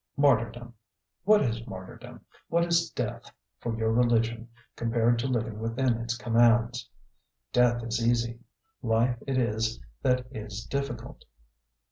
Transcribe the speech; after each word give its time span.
Martyrdom 0.17 0.73
what 1.25 1.43
is 1.43 1.67
martyrdom, 1.67 2.21
what 2.47 2.65
is 2.65 2.89
death, 2.89 3.29
for 3.59 3.77
your 3.77 3.91
religion, 3.91 4.49
compared 4.75 5.19
to 5.19 5.27
living 5.27 5.59
within 5.59 5.93
its 5.99 6.17
commands? 6.17 6.89
Death 7.53 7.83
is 7.83 8.03
easy; 8.03 8.39
life 8.81 9.19
it 9.27 9.37
is 9.37 9.79
that 10.01 10.25
is 10.31 10.65
difficult. 10.65 11.23